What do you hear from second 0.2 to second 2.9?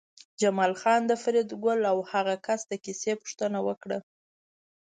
جمال خان د فریدګل او هغه کس د